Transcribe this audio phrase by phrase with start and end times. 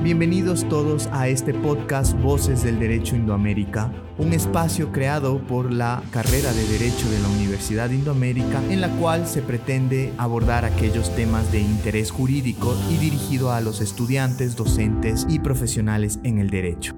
[0.00, 6.52] Bienvenidos todos a este podcast Voces del Derecho Indoamérica, un espacio creado por la carrera
[6.52, 11.58] de Derecho de la Universidad Indoamérica en la cual se pretende abordar aquellos temas de
[11.58, 16.94] interés jurídico y dirigido a los estudiantes, docentes y profesionales en el derecho.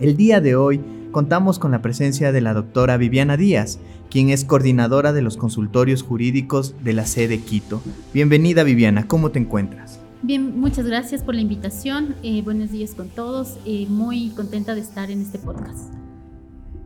[0.00, 0.80] El día de hoy
[1.12, 3.80] contamos con la presencia de la doctora Viviana Díaz,
[4.10, 7.82] quien es coordinadora de los consultorios jurídicos de la sede Quito.
[8.14, 10.05] Bienvenida Viviana, ¿cómo te encuentras?
[10.26, 12.16] Bien, muchas gracias por la invitación.
[12.24, 13.60] Eh, buenos días con todos.
[13.64, 15.94] Eh, muy contenta de estar en este podcast.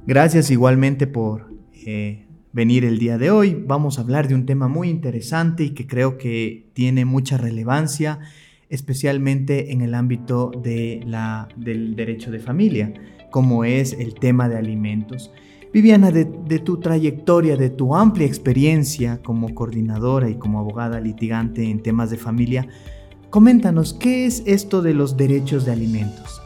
[0.06, 1.50] Gracias igualmente por
[1.86, 3.54] eh, venir el día de hoy.
[3.66, 8.18] Vamos a hablar de un tema muy interesante y que creo que tiene mucha relevancia,
[8.68, 12.92] especialmente en el ámbito de la, del derecho de familia,
[13.30, 15.32] como es el tema de alimentos.
[15.72, 21.64] Viviana, de, de, tu trayectoria, de tu amplia experiencia como coordinadora y como abogada litigante
[21.70, 22.68] en temas de familia,
[23.30, 26.39] Coméntanos, ¿qué es esto de los derechos de alimentos?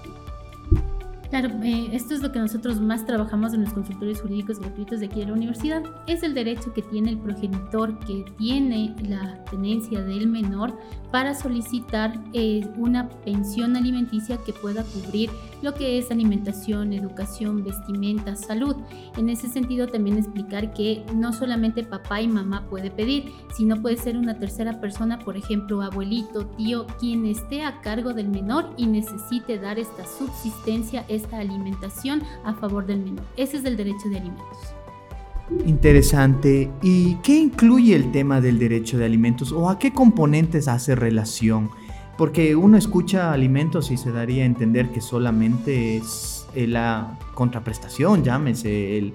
[1.35, 5.07] Claro, eh, esto es lo que nosotros más trabajamos en los consultorios jurídicos gratuitos de
[5.07, 5.83] aquí de la universidad.
[6.07, 10.79] Es el derecho que tiene el progenitor, que tiene la tenencia del menor
[11.11, 15.29] para solicitar eh, una pensión alimenticia que pueda cubrir
[15.63, 18.77] lo que es alimentación, educación, vestimenta, salud.
[19.17, 23.97] En ese sentido también explicar que no solamente papá y mamá puede pedir, sino puede
[23.97, 28.87] ser una tercera persona, por ejemplo, abuelito, tío, quien esté a cargo del menor y
[28.87, 33.25] necesite dar esta subsistencia, esta alimentación a favor del menor.
[33.37, 34.59] Ese es el derecho de alimentos.
[35.67, 36.71] Interesante.
[36.83, 41.71] ¿Y qué incluye el tema del derecho de alimentos o a qué componentes hace relación?
[42.17, 48.23] Porque uno escucha alimentos y se daría a entender que solamente es eh, la contraprestación,
[48.23, 49.13] llámese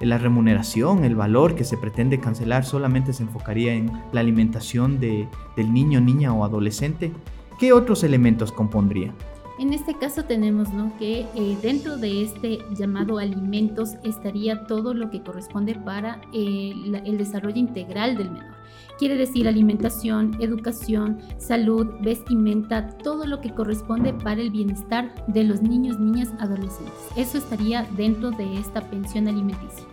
[0.00, 5.28] la remuneración, el valor que se pretende cancelar, solamente se enfocaría en la alimentación de,
[5.56, 7.12] del niño, niña o adolescente.
[7.58, 9.14] ¿Qué otros elementos compondría?
[9.62, 15.22] En este caso tenemos que eh, dentro de este llamado alimentos estaría todo lo que
[15.22, 16.72] corresponde para eh,
[17.04, 18.56] el desarrollo integral del menor.
[18.98, 25.62] Quiere decir alimentación, educación, salud, vestimenta, todo lo que corresponde para el bienestar de los
[25.62, 26.92] niños, niñas, adolescentes.
[27.14, 29.86] Eso estaría dentro de esta pensión alimenticia.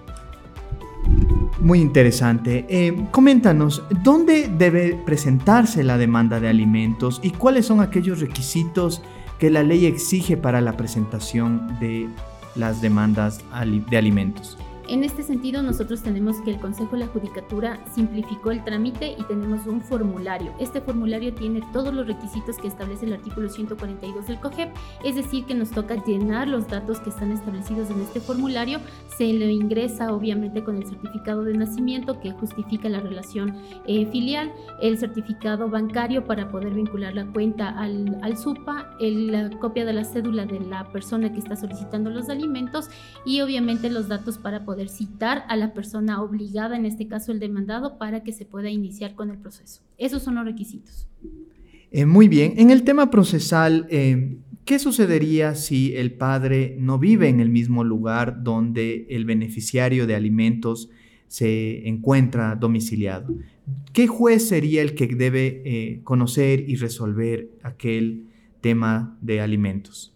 [1.60, 2.66] Muy interesante.
[2.70, 9.04] Eh, coméntanos, ¿dónde debe presentarse la demanda de alimentos y cuáles son aquellos requisitos
[9.40, 12.10] que la ley exige para la presentación de
[12.56, 13.42] las demandas
[13.90, 14.58] de alimentos?
[14.90, 19.24] En este sentido, nosotros tenemos que el Consejo de la Judicatura simplificó el trámite y
[19.26, 20.52] tenemos un formulario.
[20.60, 25.46] Este formulario tiene todos los requisitos que establece el artículo 142 del COGEP, es decir,
[25.46, 28.80] que nos toca llenar los datos que están establecidos en este formulario.
[29.16, 34.52] Se le ingresa obviamente con el certificado de nacimiento que justifica la relación eh, filial,
[34.82, 40.04] el certificado bancario para poder vincular la cuenta al, al SUPA, la copia de la
[40.04, 42.90] cédula de la persona que está solicitando los alimentos
[43.24, 47.40] y obviamente los datos para poder citar a la persona obligada, en este caso el
[47.40, 49.82] demandado, para que se pueda iniciar con el proceso.
[49.98, 51.08] Esos son los requisitos.
[51.92, 57.28] Eh, muy bien, en el tema procesal, eh, ¿qué sucedería si el padre no vive
[57.28, 60.90] en el mismo lugar donde el beneficiario de alimentos
[61.28, 63.36] se encuentra domiciliado?
[63.92, 68.28] ¿Qué juez sería el que debe eh, conocer y resolver aquel
[68.62, 70.14] tema de alimentos?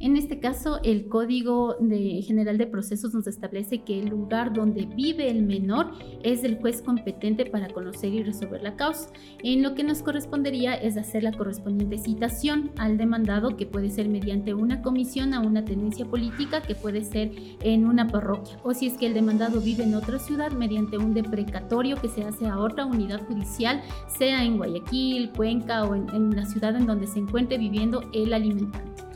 [0.00, 1.76] En este caso, el Código
[2.22, 5.90] General de Procesos nos establece que el lugar donde vive el menor
[6.22, 9.10] es el juez competente para conocer y resolver la causa.
[9.42, 14.08] En lo que nos correspondería es hacer la correspondiente citación al demandado, que puede ser
[14.08, 17.32] mediante una comisión a una tendencia política, que puede ser
[17.62, 21.12] en una parroquia, o si es que el demandado vive en otra ciudad, mediante un
[21.12, 26.34] deprecatorio que se hace a otra unidad judicial, sea en Guayaquil, Cuenca o en, en
[26.34, 29.09] la ciudad en donde se encuentre viviendo el alimentante.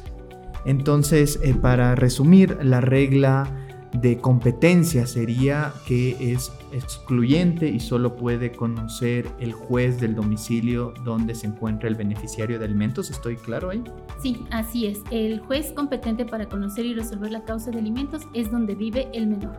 [0.64, 3.50] Entonces, eh, para resumir, la regla
[3.94, 11.34] de competencia sería que es excluyente y solo puede conocer el juez del domicilio donde
[11.36, 13.10] se encuentra el beneficiario de alimentos.
[13.10, 13.84] ¿Estoy claro ahí?
[14.20, 15.00] Sí, así es.
[15.12, 19.28] El juez competente para conocer y resolver la causa de alimentos es donde vive el
[19.28, 19.56] menor.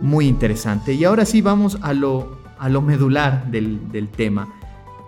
[0.00, 0.92] Muy interesante.
[0.94, 4.54] Y ahora sí vamos a lo, a lo medular del, del tema.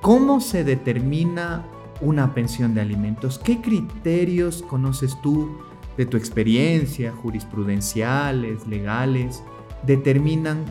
[0.03, 1.65] ¿Cómo se determina
[2.01, 3.39] una pensión de alimentos.
[3.39, 5.59] ¿Qué criterios conoces tú
[5.97, 9.43] de tu experiencia, jurisprudenciales, legales,
[9.85, 10.65] determinan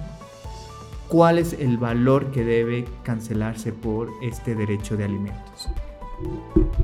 [1.08, 5.70] cuál es el valor que debe cancelarse por este derecho de alimentos?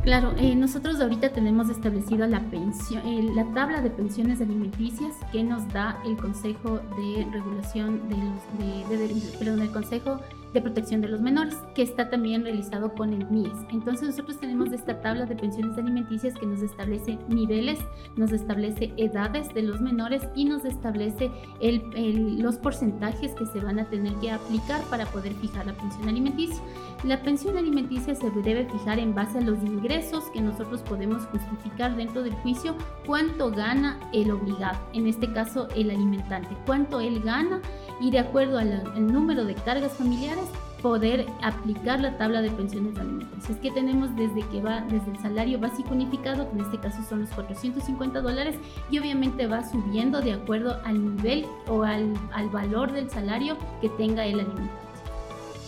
[0.04, 5.68] Claro, eh, nosotros ahorita tenemos establecida la eh, la tabla de pensiones alimenticias que nos
[5.70, 10.20] da el Consejo de Regulación de los, de, perdón, el Consejo
[10.54, 13.54] de protección de los menores, que está también realizado con el MIES.
[13.72, 17.80] Entonces nosotros tenemos esta tabla de pensiones alimenticias que nos establece niveles,
[18.16, 21.32] nos establece edades de los menores y nos establece
[21.62, 26.62] los porcentajes que se van a tener que aplicar para poder fijar la pensión alimenticia.
[27.04, 31.96] La pensión alimenticia se debe fijar en base a los ingresos que nosotros podemos justificar
[31.96, 32.76] dentro del juicio,
[33.08, 37.60] cuánto gana el obligado, en este caso el alimentante, cuánto él gana
[38.00, 40.41] y de acuerdo al número de cargas familiares
[40.82, 45.60] poder aplicar la tabla de pensiones alimenticias que tenemos desde que va desde el salario
[45.60, 48.56] básico unificado, que en este caso son los 450 dólares,
[48.90, 53.90] y obviamente va subiendo de acuerdo al nivel o al, al valor del salario que
[53.90, 54.92] tenga el alimentante.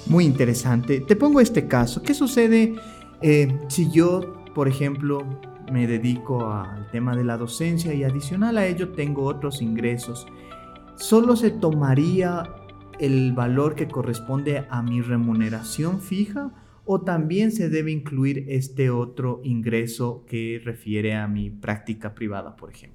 [0.06, 1.00] Muy interesante.
[1.00, 2.02] Te pongo este caso.
[2.02, 2.76] ¿Qué sucede
[3.22, 5.24] eh, si yo, por ejemplo,
[5.72, 10.28] me dedico al tema de la docencia y adicional a ello tengo otros ingresos?
[10.96, 12.44] ¿Solo se tomaría
[13.00, 16.52] el valor que corresponde a mi remuneración fija
[16.86, 22.70] o también se debe incluir este otro ingreso que refiere a mi práctica privada, por
[22.70, 22.93] ejemplo?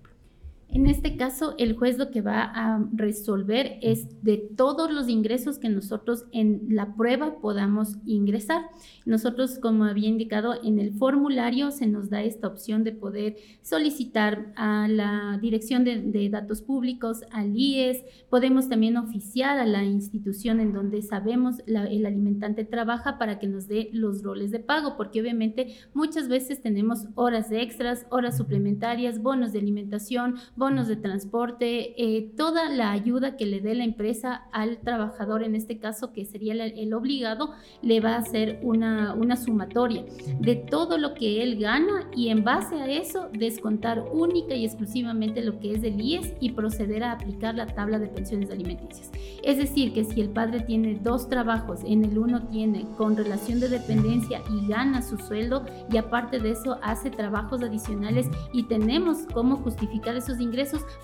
[0.71, 5.59] En este caso, el juez lo que va a resolver es de todos los ingresos
[5.59, 8.67] que nosotros en la prueba podamos ingresar.
[9.07, 14.53] Nosotros, como había indicado en el formulario, se nos da esta opción de poder solicitar
[14.57, 20.75] a la Dirección de, Datos Públicos, al IES, podemos también oficiar a la institución en
[20.75, 25.77] donde sabemos el alimentante trabaja para que nos dé los roles de pago, porque obviamente
[25.95, 32.69] muchas veces tenemos horas extras, horas suplementarias, bonos de alimentación, bonos de transporte, eh, toda
[32.69, 36.95] la ayuda que le dé la empresa al trabajador, en este caso que sería el,
[36.95, 37.53] obligado,
[37.83, 40.05] le va a hacer una, una sumatoria
[40.41, 45.43] de todo lo que él gana y en base a eso descontar única y exclusivamente
[45.43, 49.11] lo que es del IES y proceder a aplicar la tabla de pensiones alimenticias.
[49.45, 53.61] Es decir, que si el padre tiene dos trabajos, en el uno tiene con relación
[53.61, 59.19] de dependencia y gana su sueldo y aparte de eso hace trabajos adicionales y tenemos
[59.33, 60.48] cómo justificar esos ingresos,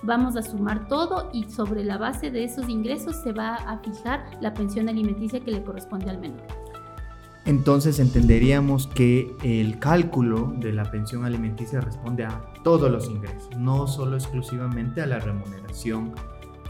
[0.03, 4.25] vamos a sumar todo y sobre la base de esos ingresos se va a fijar
[4.41, 6.45] la pensión alimenticia que le corresponde al menor.
[7.45, 13.85] Entonces entenderíamos que el cálculo de la pensión alimenticia responde a todos los ingresos, no
[13.85, 16.13] solo exclusivamente a la remuneración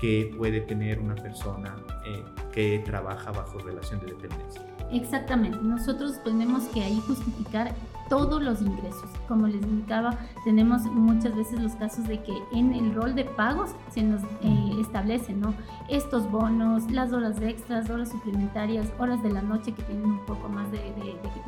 [0.01, 4.74] que puede tener una persona eh, que trabaja bajo relación de dependencia.
[4.91, 7.73] Exactamente, nosotros tenemos que ahí justificar
[8.09, 9.09] todos los ingresos.
[9.27, 13.71] Como les indicaba, tenemos muchas veces los casos de que en el rol de pagos
[13.91, 15.53] se nos eh, establecen ¿no?
[15.89, 20.49] estos bonos, las horas extras, horas suplementarias, horas de la noche que tienen un poco
[20.49, 20.93] más de,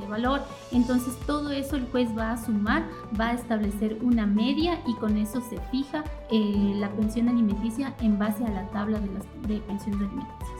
[0.10, 0.42] valor.
[0.72, 2.84] Entonces todo eso el juez va a sumar,
[3.20, 8.18] va a establecer una media y con eso se fija eh, la pensión alimenticia en
[8.18, 10.57] base a la tabla de las de pensiones alimenticias.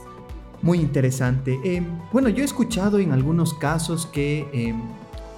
[0.62, 1.60] Muy interesante.
[1.64, 4.82] Em, bueno, yo he escuchado en algunos casos que em,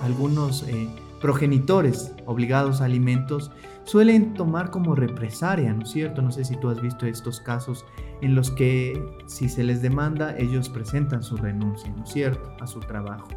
[0.02, 0.88] algunos eh,
[1.20, 3.52] progenitores obligados a alimentos
[3.84, 6.22] suelen tomar como represalia, ¿no es cierto?
[6.22, 7.86] No sé si tú has visto estos casos
[8.22, 12.68] en los que si se les demanda, ellos presentan su renuncia, ¿no es cierto?, a
[12.68, 13.28] su trabajo.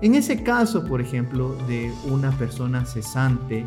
[0.00, 3.66] En ese caso, por ejemplo, de una persona cesante,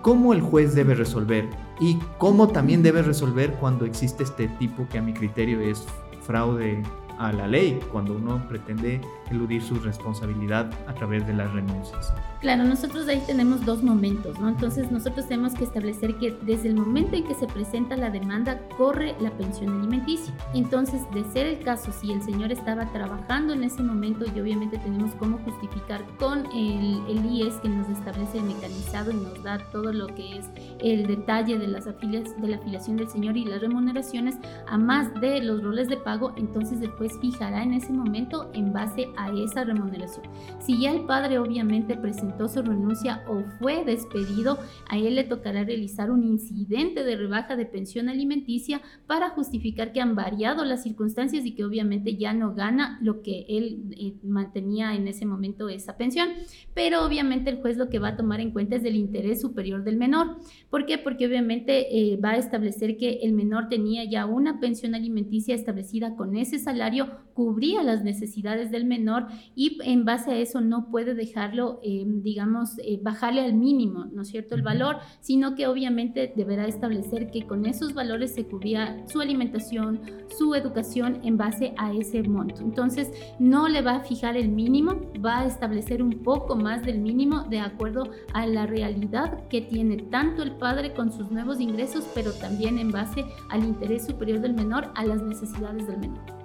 [0.00, 1.48] ¿cómo el juez debe resolver?
[1.80, 5.84] Y cómo también debe resolver cuando existe este tipo que a mi criterio es
[6.22, 6.82] fraude
[7.22, 12.12] a la ley cuando uno pretende eludir su responsabilidad a través de las renuncias.
[12.40, 14.48] Claro, nosotros ahí tenemos dos momentos, ¿no?
[14.48, 18.60] Entonces nosotros tenemos que establecer que desde el momento en que se presenta la demanda
[18.76, 20.34] corre la pensión alimenticia.
[20.52, 24.78] Entonces, de ser el caso, si el señor estaba trabajando en ese momento y obviamente
[24.78, 29.58] tenemos cómo justificar con el, el IES que nos establece el mecanizado y nos da
[29.70, 33.44] todo lo que es el detalle de las afilias, de la afiliación del señor y
[33.44, 37.92] las remuneraciones, a más de los roles de pago, entonces el juez fijará en ese
[37.92, 40.26] momento en base a esa remuneración.
[40.60, 45.64] Si ya el padre obviamente presentó su renuncia o fue despedido, a él le tocará
[45.64, 51.44] realizar un incidente de rebaja de pensión alimenticia para justificar que han variado las circunstancias
[51.44, 55.96] y que obviamente ya no gana lo que él eh, mantenía en ese momento esa
[55.96, 56.28] pensión.
[56.74, 59.84] Pero obviamente el juez lo que va a tomar en cuenta es el interés superior
[59.84, 60.36] del menor.
[60.70, 60.98] ¿Por qué?
[60.98, 66.14] Porque obviamente eh, va a establecer que el menor tenía ya una pensión alimenticia establecida
[66.16, 67.01] con ese salario,
[67.34, 72.78] cubría las necesidades del menor y en base a eso no puede dejarlo, eh, digamos,
[72.78, 77.46] eh, bajarle al mínimo, ¿no es cierto?, el valor, sino que obviamente deberá establecer que
[77.46, 80.00] con esos valores se cubría su alimentación,
[80.36, 82.60] su educación en base a ese monto.
[82.62, 86.98] Entonces, no le va a fijar el mínimo, va a establecer un poco más del
[86.98, 92.06] mínimo de acuerdo a la realidad que tiene tanto el padre con sus nuevos ingresos,
[92.14, 96.41] pero también en base al interés superior del menor, a las necesidades del menor.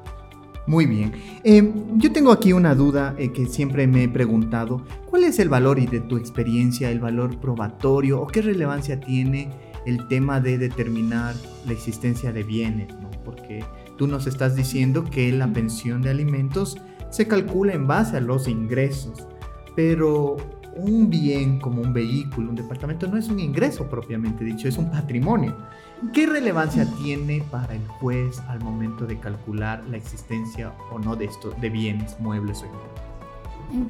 [0.68, 1.14] Muy bien.
[1.46, 4.84] Eh, yo tengo aquí una duda eh, que siempre me he preguntado.
[5.10, 9.50] ¿Cuál es el valor y de tu experiencia, el valor probatorio o qué relevancia tiene
[9.86, 12.90] el tema de determinar la existencia de bienes?
[13.24, 13.64] Porque
[13.98, 16.78] tú nos estás diciendo que la pensión de alimentos
[17.12, 19.26] se calcula en base a los ingresos,
[19.74, 20.36] pero
[20.78, 24.92] un bien como un vehículo, un departamento, no es un ingreso propiamente dicho, es un
[24.92, 25.56] patrimonio.
[26.14, 31.26] ¿Qué relevancia tiene para el juez al momento de calcular la existencia o no de,
[31.26, 33.17] esto, de bienes, muebles o mm,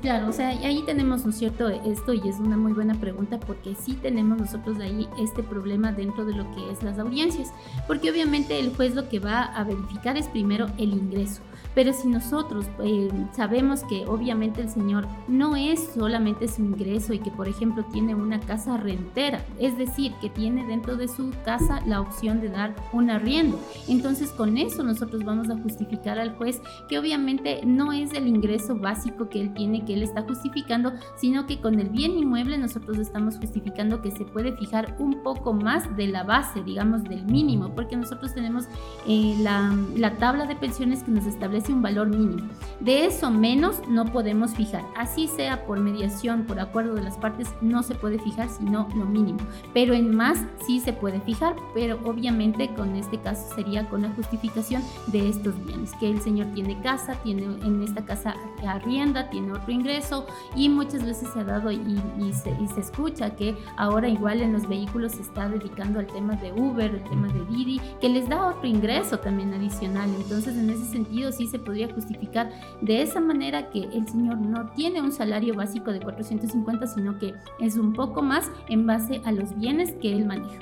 [0.02, 3.76] Claro, o sea, ahí tenemos un cierto esto y es una muy buena pregunta porque
[3.76, 7.54] sí tenemos nosotros de ahí este problema dentro de lo que es las audiencias,
[7.86, 11.42] porque obviamente el juez lo que va a verificar es primero el ingreso.
[11.76, 17.20] Pero si nosotros eh, sabemos que obviamente el Señor no es solamente su ingreso y
[17.20, 21.82] que por ejemplo tiene una casa rentera, es decir, que tiene dentro de su casa
[21.86, 26.62] la opción de dar un arriendo, entonces con eso nosotros vamos a justificar al juez
[26.90, 31.46] que obviamente no es el ingreso básico que él tiene, que él está justificando, sino
[31.46, 35.96] que con el bien inmueble nosotros estamos justificando que se puede fijar un poco más
[35.96, 38.66] de la base, digamos, del mínimo, porque nosotros tenemos
[39.08, 42.48] eh, la, la tabla de pensiones que nos establece un valor mínimo.
[42.80, 44.84] De eso menos no podemos fijar.
[44.96, 49.06] Así sea por mediación, por acuerdo de las partes, no se puede fijar sino lo
[49.06, 49.40] mínimo.
[49.74, 54.10] Pero en más sí se puede fijar, pero obviamente con este caso sería con la
[54.10, 59.54] justificación de estos bienes, que el señor tiene casa, tiene en esta casa arrienda, tiene
[59.58, 62.00] otro ingreso y muchas veces se ha dado y,
[62.34, 66.36] se, y se escucha que ahora igual en los vehículos se está dedicando al tema
[66.36, 70.10] de Uber, el tema de Didi, que les da otro ingreso también adicional.
[70.16, 72.50] Entonces en ese sentido sí se podría justificar
[72.82, 77.34] de esa manera que el señor no tiene un salario básico de 450, sino que
[77.60, 80.60] es un poco más en base a los bienes que él maneja.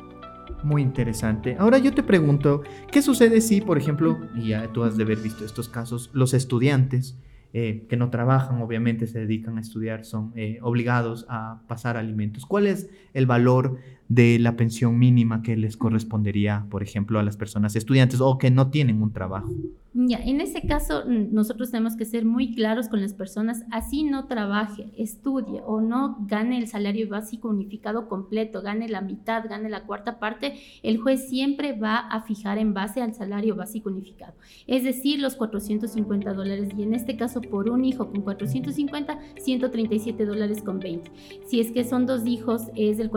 [0.64, 1.58] Muy interesante.
[1.60, 5.20] Ahora yo te pregunto, ¿qué sucede si, por ejemplo, y ya tú has de haber
[5.20, 7.16] visto estos casos, los estudiantes
[7.58, 12.46] eh, que no trabajan, obviamente se dedican a estudiar, son eh, obligados a pasar alimentos?
[12.46, 17.38] ¿Cuál es el valor de la pensión mínima que les correspondería, por ejemplo, a las
[17.38, 19.52] personas estudiantes o que no tienen un trabajo?
[19.98, 24.28] Ya, en ese caso nosotros tenemos que ser muy claros con las personas, así no
[24.28, 29.86] trabaje, estudie o no gane el salario básico unificado completo, gane la mitad, gane la
[29.86, 34.34] cuarta parte, el juez siempre va a fijar en base al salario básico unificado,
[34.68, 40.26] es decir, los 450 dólares y en este caso por un hijo con 450, 137
[40.26, 41.10] dólares con 20.
[41.48, 43.10] Si es que son dos hijos es el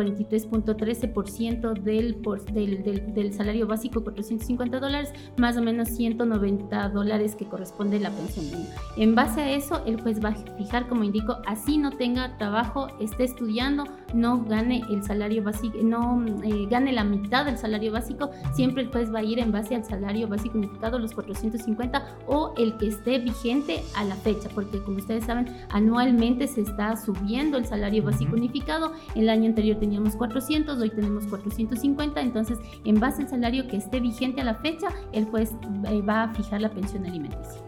[0.79, 7.99] 43.13% del, del, del salario básico 450 dólares, más o menos 190 dólares que corresponde
[8.01, 8.75] la pensión mínima.
[8.97, 12.89] En base a eso, el juez va a fijar, como indico, así no tenga trabajo,
[13.01, 18.31] esté estudiando, no gane el salario básico, no eh, gane la mitad del salario básico,
[18.55, 22.55] siempre el juez va a ir en base al salario básico unificado, los 450 o
[22.57, 27.59] el que esté vigente a la fecha, porque como ustedes saben, anualmente se está subiendo
[27.59, 28.93] el salario básico unificado.
[29.15, 34.01] El año anterior teníamos 400, hoy tenemos 450, entonces en base al salario que esté
[34.01, 35.53] vigente a la fecha, el juez
[35.91, 37.61] eh, va a fijar la pensión alimenticia.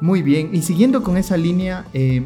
[0.00, 2.22] Muy bien, y siguiendo con esa línea, eh,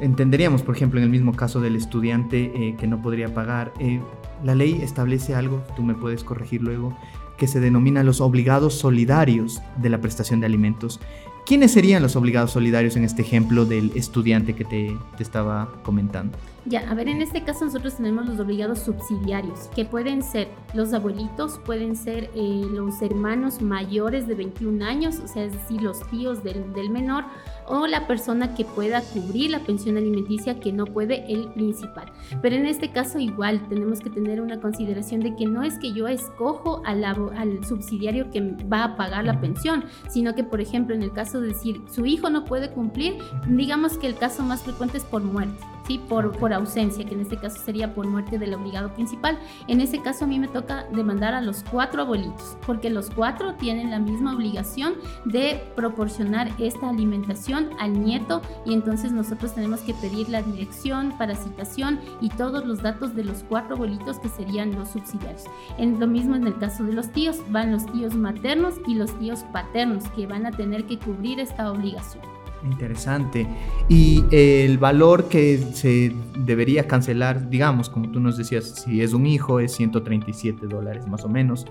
[0.00, 4.00] entenderíamos, por ejemplo, en el mismo caso del estudiante eh, que no podría pagar, eh,
[4.44, 6.96] la ley establece algo, tú me puedes corregir luego,
[7.36, 11.00] que se denomina los obligados solidarios de la prestación de alimentos.
[11.46, 16.36] ¿Quiénes serían los obligados solidarios en este ejemplo del estudiante que te, te estaba comentando?
[16.68, 20.92] Ya, a ver, en este caso nosotros tenemos los obligados subsidiarios, que pueden ser los
[20.92, 26.06] abuelitos, pueden ser eh, los hermanos mayores de 21 años, o sea, es decir, los
[26.10, 27.24] tíos del, del, menor,
[27.66, 32.12] o la persona que pueda cubrir la pensión alimenticia que no puede el principal.
[32.42, 35.94] Pero en este caso igual tenemos que tener una consideración de que no es que
[35.94, 40.94] yo escojo al, al subsidiario que va a pagar la pensión, sino que, por ejemplo,
[40.94, 44.62] en el caso de decir su hijo no puede cumplir, digamos que el caso más
[44.62, 45.64] frecuente es por muerte.
[45.88, 45.98] ¿Sí?
[45.98, 49.38] Por, por ausencia, que en este caso sería por muerte del obligado principal.
[49.66, 53.54] En ese caso a mí me toca demandar a los cuatro abuelitos, porque los cuatro
[53.54, 59.94] tienen la misma obligación de proporcionar esta alimentación al nieto y entonces nosotros tenemos que
[59.94, 64.76] pedir la dirección, para citación y todos los datos de los cuatro abuelitos que serían
[64.76, 65.44] los subsidiarios.
[65.78, 69.18] En lo mismo en el caso de los tíos, van los tíos maternos y los
[69.18, 72.37] tíos paternos que van a tener que cubrir esta obligación.
[72.64, 73.46] Interesante.
[73.88, 79.26] Y el valor que se debería cancelar, digamos, como tú nos decías, si es un
[79.26, 81.66] hijo, es 137 dólares más o menos.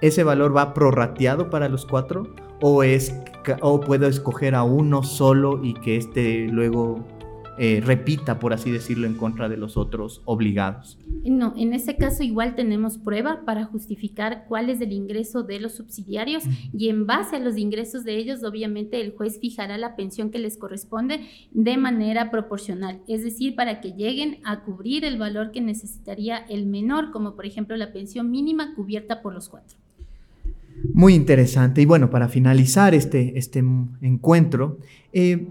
[0.00, 2.28] ¿Ese valor va prorrateado para los cuatro?
[2.60, 3.14] ¿O, es,
[3.60, 7.04] o puedo escoger a uno solo y que este luego
[7.58, 10.98] eh, repita, por así decirlo, en contra de los otros obligados.
[11.24, 15.72] No, en ese caso igual tenemos prueba para justificar cuál es el ingreso de los
[15.72, 20.30] subsidiarios y en base a los ingresos de ellos, obviamente el juez fijará la pensión
[20.30, 21.20] que les corresponde
[21.52, 26.66] de manera proporcional, es decir, para que lleguen a cubrir el valor que necesitaría el
[26.66, 29.76] menor, como por ejemplo la pensión mínima cubierta por los cuatro.
[30.92, 31.82] Muy interesante.
[31.82, 33.64] Y bueno, para finalizar este, este
[34.00, 34.78] encuentro,
[35.12, 35.48] eh,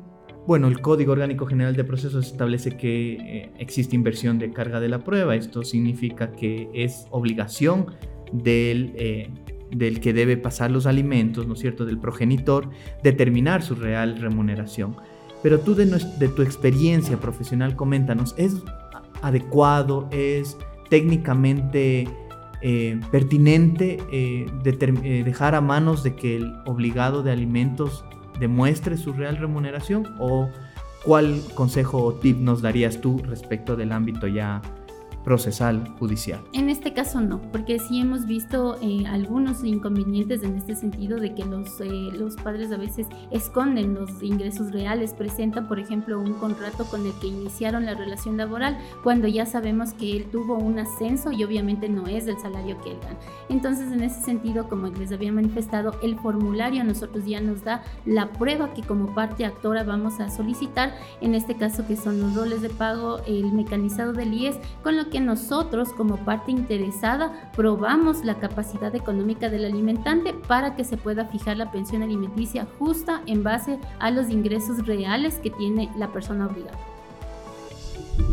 [0.47, 4.87] bueno, el Código Orgánico General de Procesos establece que eh, existe inversión de carga de
[4.87, 5.35] la prueba.
[5.35, 7.87] Esto significa que es obligación
[8.31, 9.29] del, eh,
[9.71, 12.69] del que debe pasar los alimentos, ¿no es cierto?, del progenitor,
[13.03, 14.95] determinar su real remuneración.
[15.43, 15.85] Pero tú de,
[16.29, 18.55] tu experiencia profesional, coméntanos, ¿es
[19.21, 20.57] adecuado, es
[20.89, 22.07] técnicamente
[22.61, 23.97] eh, pertinente
[25.25, 28.05] dejar a manos de que el obligado de alimentos
[28.39, 30.49] demuestre su real remuneración o
[31.03, 34.61] cuál consejo o tip nos darías tú respecto del ámbito ya
[35.27, 36.39] procesal judicial.
[36.53, 41.35] En este caso no, porque sí hemos visto eh, algunos inconvenientes en este sentido de
[41.35, 46.35] que los, eh, los padres a veces esconden los ingresos reales, presentan por ejemplo un
[46.35, 50.79] contrato con el que iniciaron la relación laboral cuando ya sabemos que él tuvo un
[50.79, 53.19] ascenso y obviamente no es el salario que él gana.
[53.49, 57.83] Entonces en ese sentido, como les había manifestado, el formulario a nosotros ya nos da
[58.05, 62.33] la prueba que como parte actora vamos a solicitar, en este caso que son los
[62.33, 68.23] roles de pago, el mecanizado del IES, con lo que nosotros como parte interesada probamos
[68.23, 73.43] la capacidad económica del alimentante para que se pueda fijar la pensión alimenticia justa en
[73.43, 76.77] base a los ingresos reales que tiene la persona obligada.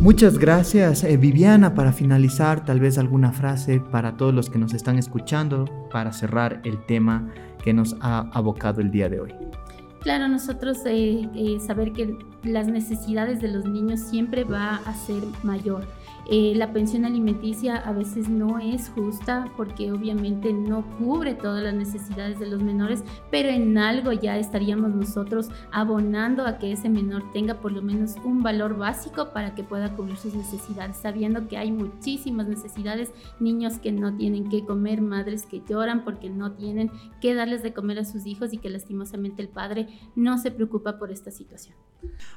[0.00, 1.74] Muchas gracias, eh, Viviana.
[1.74, 6.60] Para finalizar, tal vez alguna frase para todos los que nos están escuchando para cerrar
[6.64, 7.30] el tema
[7.62, 9.34] que nos ha abocado el día de hoy.
[10.00, 15.22] Claro, nosotros eh, eh, saber que las necesidades de los niños siempre va a ser
[15.42, 15.86] mayor
[16.26, 21.74] eh, la pensión alimenticia a veces no es justa porque obviamente no cubre todas las
[21.74, 27.30] necesidades de los menores, pero en algo ya estaríamos nosotros abonando a que ese menor
[27.32, 31.58] tenga por lo menos un valor básico para que pueda cubrir sus necesidades, sabiendo que
[31.58, 36.90] hay muchísimas necesidades, niños que no tienen que comer, madres que lloran porque no tienen
[37.20, 40.98] que darles de comer a sus hijos y que lastimosamente el padre no se preocupa
[40.98, 41.76] por esta situación.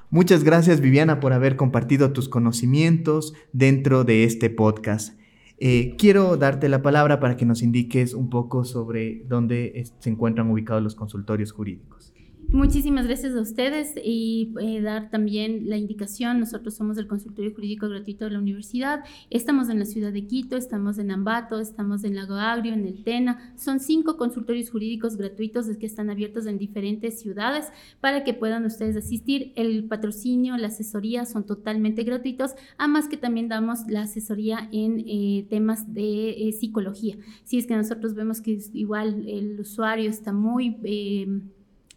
[0.10, 5.20] Muchas gracias Viviana por haber compartido tus conocimientos dentro de este podcast.
[5.60, 10.50] Eh, quiero darte la palabra para que nos indiques un poco sobre dónde se encuentran
[10.50, 12.14] ubicados los consultorios jurídicos.
[12.50, 16.40] Muchísimas gracias a ustedes y eh, dar también la indicación.
[16.40, 19.04] Nosotros somos el consultorio jurídico gratuito de la universidad.
[19.30, 23.04] Estamos en la ciudad de Quito, estamos en Ambato, estamos en Lago Agrio, en El
[23.04, 23.54] Tena.
[23.58, 27.66] Son cinco consultorios jurídicos gratuitos que están abiertos en diferentes ciudades
[28.00, 29.52] para que puedan ustedes asistir.
[29.58, 35.46] El patrocinio, la asesoría son totalmente gratuitos, además que también damos la asesoría en eh,
[35.50, 37.18] temas de eh, psicología.
[37.44, 40.78] Si es que nosotros vemos que igual el usuario está muy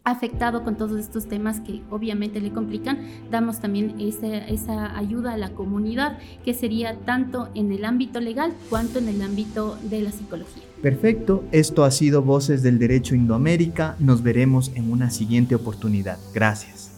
[0.03, 5.37] afectado con todos estos temas que obviamente le complican, damos también esa, esa, ayuda a
[5.37, 10.11] la comunidad que sería tanto en el ámbito legal cuanto en el ámbito de la
[10.11, 10.63] psicología.
[10.81, 16.17] Perfecto, esto ha sido Voces del Derecho Indoamérica, nos veremos en una siguiente oportunidad.
[16.33, 16.90] Gracias.